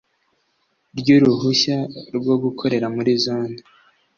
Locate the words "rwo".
2.15-2.35